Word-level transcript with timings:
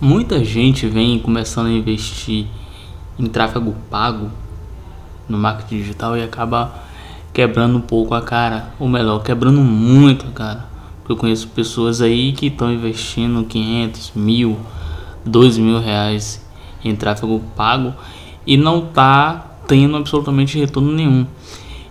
Muita 0.00 0.44
gente 0.44 0.86
vem 0.86 1.18
começando 1.18 1.66
a 1.66 1.72
investir 1.72 2.46
em 3.18 3.26
tráfego 3.26 3.74
pago 3.90 4.30
no 5.28 5.36
marketing 5.36 5.78
digital 5.78 6.16
e 6.16 6.22
acaba 6.22 6.72
quebrando 7.32 7.78
um 7.78 7.80
pouco 7.80 8.14
a 8.14 8.22
cara, 8.22 8.72
ou 8.78 8.88
melhor, 8.88 9.24
quebrando 9.24 9.60
muito 9.60 10.24
a 10.28 10.30
cara. 10.30 10.68
Eu 11.08 11.16
conheço 11.16 11.48
pessoas 11.48 12.00
aí 12.00 12.30
que 12.30 12.46
estão 12.46 12.72
investindo 12.72 13.42
500, 13.42 14.12
mil, 14.14 14.56
dois 15.24 15.58
mil 15.58 15.80
reais 15.80 16.46
em 16.84 16.94
tráfego 16.94 17.42
pago 17.56 17.92
e 18.46 18.56
não 18.56 18.82
tá 18.82 19.50
tendo 19.66 19.96
absolutamente 19.96 20.56
retorno 20.56 20.92
nenhum. 20.92 21.26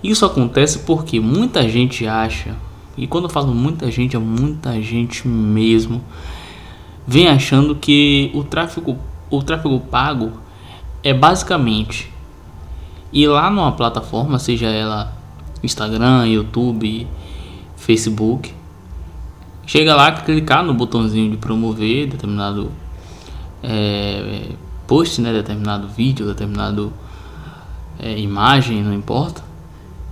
Isso 0.01 0.25
acontece 0.25 0.79
porque 0.79 1.19
muita 1.19 1.67
gente 1.67 2.07
acha, 2.07 2.55
e 2.97 3.05
quando 3.05 3.25
eu 3.25 3.29
falo 3.29 3.53
muita 3.53 3.91
gente, 3.91 4.15
é 4.15 4.19
muita 4.19 4.81
gente 4.81 5.27
mesmo, 5.27 6.01
vem 7.07 7.29
achando 7.29 7.73
que 7.73 8.29
o 8.33 8.43
tráfego, 8.43 8.97
o 9.32 9.41
tráfego 9.41 9.79
pago 9.79 10.33
é 11.01 11.13
basicamente 11.13 12.11
ir 13.13 13.27
lá 13.27 13.49
numa 13.49 13.71
plataforma, 13.71 14.37
seja 14.37 14.68
ela 14.68 15.15
Instagram, 15.63 16.27
YouTube, 16.27 17.07
Facebook, 17.77 18.54
chega 19.65 19.96
lá, 19.96 20.11
clicar 20.11 20.63
no 20.63 20.73
botãozinho 20.73 21.32
de 21.32 21.37
promover 21.37 22.07
determinado 22.07 22.69
é, 23.63 24.49
post, 24.85 25.21
né, 25.21 25.32
determinado 25.32 25.87
vídeo, 25.87 26.25
determinado 26.25 26.91
é, 27.97 28.19
imagem, 28.19 28.83
não 28.83 28.93
importa, 28.93 29.41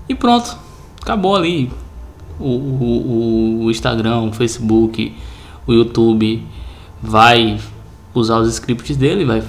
e 0.08 0.16
pronto, 0.16 0.58
acabou 1.02 1.36
ali. 1.36 1.70
O, 2.38 2.50
o, 2.50 3.64
o 3.64 3.72
Instagram, 3.72 4.20
o 4.24 4.34
Facebook, 4.34 5.16
o 5.66 5.72
YouTube 5.72 6.46
vai 7.06 7.60
usar 8.14 8.40
os 8.40 8.54
scripts 8.54 8.98
dele, 8.98 9.26
vai 9.26 9.44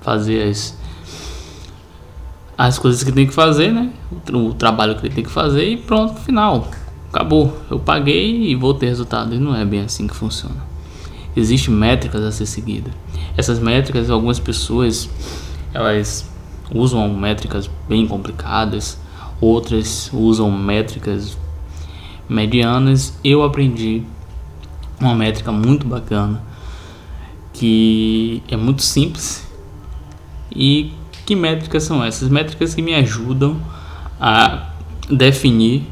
fazer 0.00 0.48
as, 0.48 0.76
as 2.56 2.78
coisas 2.78 3.04
que 3.04 3.12
tem 3.12 3.26
que 3.26 3.34
fazer, 3.34 3.72
né? 3.72 3.92
O, 4.32 4.48
o 4.48 4.54
trabalho 4.54 4.96
que 4.96 5.06
ele 5.06 5.14
tem 5.14 5.24
que 5.24 5.30
fazer 5.30 5.68
e 5.68 5.76
pronto, 5.76 6.20
final. 6.20 6.68
Acabou. 7.12 7.56
Eu 7.70 7.78
paguei 7.78 8.50
e 8.50 8.54
vou 8.54 8.72
ter 8.72 8.86
resultado. 8.86 9.34
E 9.34 9.38
não 9.38 9.54
é 9.54 9.64
bem 9.64 9.82
assim 9.82 10.06
que 10.06 10.16
funciona. 10.16 10.72
Existem 11.36 11.74
métricas 11.74 12.22
a 12.22 12.32
ser 12.32 12.46
seguidas. 12.46 12.92
Essas 13.36 13.58
métricas, 13.58 14.08
algumas 14.10 14.38
pessoas 14.38 15.08
elas 15.74 16.30
usam 16.74 17.08
métricas 17.14 17.70
bem 17.88 18.06
complicadas, 18.06 18.98
outras 19.40 20.10
usam 20.12 20.50
métricas 20.50 21.36
medianas. 22.28 23.14
Eu 23.22 23.42
aprendi 23.42 24.02
uma 25.00 25.14
métrica 25.14 25.52
muito 25.52 25.86
bacana 25.86 26.51
que 27.62 28.42
é 28.48 28.56
muito 28.56 28.82
simples. 28.82 29.46
E 30.50 30.90
que 31.24 31.36
métricas 31.36 31.84
são 31.84 32.02
essas? 32.02 32.28
Métricas 32.28 32.74
que 32.74 32.82
me 32.82 32.92
ajudam 32.92 33.56
a 34.20 34.70
definir 35.08 35.84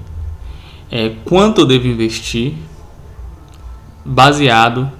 é, 0.90 1.10
quanto 1.24 1.60
eu 1.60 1.66
devo 1.66 1.86
investir 1.86 2.54
baseado 4.04 4.90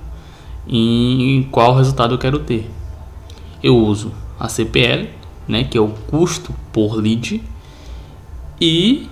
em 0.69 1.43
qual 1.51 1.75
resultado 1.75 2.15
eu 2.15 2.19
quero 2.19 2.39
ter. 2.39 2.71
Eu 3.61 3.77
uso 3.77 4.13
a 4.39 4.49
CPL, 4.49 5.09
né, 5.49 5.65
que 5.65 5.77
é 5.77 5.81
o 5.81 5.89
custo 5.89 6.55
por 6.73 6.95
lead, 6.95 7.43
e 8.61 9.09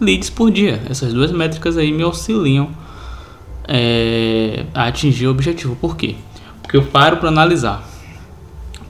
leads 0.00 0.30
por 0.30 0.50
dia. 0.50 0.80
Essas 0.88 1.12
duas 1.12 1.30
métricas 1.30 1.76
aí 1.76 1.92
me 1.92 2.02
auxiliam 2.02 2.70
é, 3.68 4.64
a 4.72 4.86
atingir 4.86 5.26
o 5.26 5.30
objetivo. 5.30 5.76
Por 5.76 5.94
quê? 5.94 6.16
Porque 6.70 6.76
eu 6.76 6.84
paro 6.84 7.16
para 7.16 7.28
analisar 7.28 7.84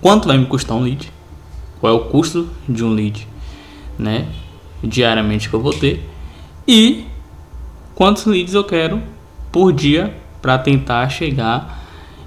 quanto 0.02 0.28
vai 0.28 0.36
me 0.36 0.44
custar 0.44 0.76
um 0.76 0.82
lead, 0.82 1.10
qual 1.80 1.90
é 1.90 1.96
o 1.96 2.00
custo 2.00 2.46
de 2.68 2.84
um 2.84 2.92
lead, 2.92 3.26
né, 3.98 4.28
diariamente 4.84 5.48
que 5.48 5.54
eu 5.54 5.62
vou 5.62 5.72
ter 5.72 6.06
e 6.68 7.06
quantos 7.94 8.26
leads 8.26 8.52
eu 8.52 8.64
quero 8.64 9.00
por 9.50 9.72
dia 9.72 10.14
para 10.42 10.58
tentar 10.58 11.08
chegar 11.08 11.82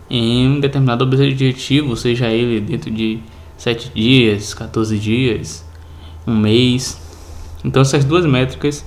em 0.10 0.48
um 0.48 0.60
determinado 0.60 1.04
objetivo, 1.04 1.96
seja 1.96 2.30
ele 2.30 2.60
dentro 2.60 2.90
de 2.90 3.20
7 3.56 3.92
dias, 3.94 4.56
14 4.56 4.98
dias, 4.98 5.64
um 6.26 6.36
mês. 6.36 7.00
Então 7.64 7.84
essas 7.84 8.04
duas 8.04 8.26
métricas 8.26 8.84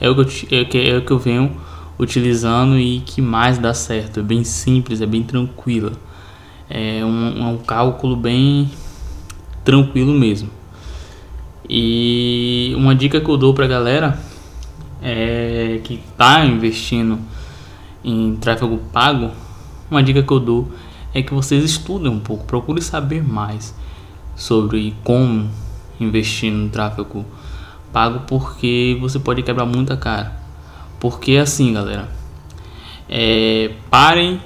é 0.00 0.08
o 0.08 0.14
que 0.14 0.48
eu, 0.50 0.60
é 0.60 0.64
que, 0.64 0.78
é 0.78 0.96
o 0.96 1.02
que 1.02 1.10
eu 1.10 1.18
venho 1.18 1.54
utilizando 1.98 2.78
e 2.78 3.00
que 3.00 3.20
mais 3.20 3.58
dá 3.58 3.74
certo. 3.74 4.20
É 4.20 4.22
bem 4.22 4.44
simples, 4.44 5.02
é 5.02 5.06
bem 5.06 5.22
tranquila 5.22 5.92
é 6.68 7.04
um, 7.04 7.50
um 7.50 7.58
cálculo 7.58 8.16
bem 8.16 8.70
tranquilo 9.64 10.12
mesmo. 10.12 10.50
E 11.68 12.72
uma 12.76 12.94
dica 12.94 13.20
que 13.20 13.28
eu 13.28 13.36
dou 13.36 13.52
pra 13.52 13.66
galera 13.66 14.18
é 15.02 15.80
que 15.82 16.00
tá 16.16 16.44
investindo 16.44 17.18
em 18.04 18.36
tráfego 18.36 18.78
pago, 18.92 19.30
uma 19.90 20.02
dica 20.02 20.22
que 20.22 20.32
eu 20.32 20.40
dou 20.40 20.70
é 21.12 21.22
que 21.22 21.32
vocês 21.32 21.64
estudem 21.64 22.10
um 22.10 22.20
pouco, 22.20 22.44
procurem 22.44 22.82
saber 22.82 23.26
mais 23.26 23.74
sobre 24.34 24.94
como 25.02 25.48
investir 25.98 26.52
no 26.52 26.68
tráfego 26.68 27.24
pago, 27.92 28.20
porque 28.26 28.96
você 29.00 29.18
pode 29.18 29.42
quebrar 29.42 29.64
muita 29.64 29.96
cara. 29.96 30.38
Porque 31.00 31.36
assim, 31.36 31.72
galera, 31.72 32.08
é, 33.08 33.72
parem 33.90 34.40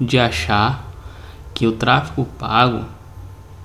de 0.00 0.18
achar 0.18 0.89
que 1.60 1.66
o 1.66 1.72
tráfego 1.72 2.26
pago 2.38 2.86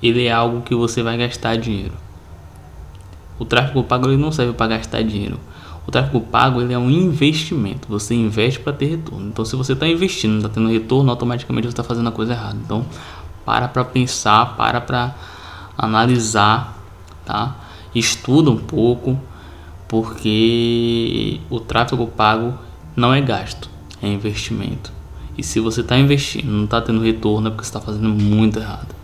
ele 0.04 0.26
é 0.26 0.32
algo 0.34 0.62
que 0.64 0.76
você 0.76 1.02
vai 1.02 1.16
gastar 1.18 1.56
dinheiro. 1.56 1.94
O 3.40 3.46
tráfego 3.46 3.86
pago 3.86 4.10
ele 4.10 4.18
não 4.18 4.34
serve 4.34 4.52
para 4.52 4.68
gastar 4.68 5.02
dinheiro. 5.02 5.40
O 5.88 5.92
tráfego 5.92 6.20
pago 6.20 6.60
ele 6.62 6.74
é 6.74 6.78
um 6.78 6.90
investimento. 6.90 7.88
Você 7.88 8.14
investe 8.14 8.60
para 8.60 8.74
ter 8.74 8.88
retorno. 8.88 9.30
Então, 9.30 9.46
se 9.46 9.56
você 9.56 9.72
está 9.72 9.88
investindo, 9.88 10.32
não 10.32 10.40
está 10.40 10.50
tendo 10.50 10.68
retorno, 10.68 11.10
automaticamente 11.10 11.68
você 11.68 11.72
está 11.72 11.86
fazendo 11.86 12.10
a 12.10 12.12
coisa 12.12 12.34
errada. 12.34 12.58
Então, 12.66 12.86
para 13.46 13.70
para 13.70 13.86
pensar, 13.86 14.58
para 14.58 14.82
para 14.82 15.16
analisar, 15.78 16.78
tá? 17.24 17.56
Estuda 17.96 18.52
um 18.52 18.58
pouco, 18.58 19.18
porque 19.88 21.40
o 21.50 21.62
tráfego 21.62 22.08
pago 22.08 22.56
não 22.94 23.14
é 23.14 23.22
gasto, 23.22 23.70
é 24.02 24.08
investimento. 24.10 24.92
E 25.38 25.44
se 25.44 25.60
você 25.60 25.82
está 25.82 25.98
investindo, 25.98 26.50
não 26.50 26.64
está 26.66 26.82
tendo 26.82 27.02
retorno, 27.02 27.48
é 27.48 27.52
porque 27.52 27.66
você 27.66 27.70
está 27.70 27.82
fazendo 27.82 28.10
muito 28.10 28.60
errado. 28.60 28.95